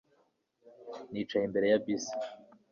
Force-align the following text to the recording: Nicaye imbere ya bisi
Nicaye 1.11 1.45
imbere 1.45 1.65
ya 1.71 1.79
bisi 1.83 2.15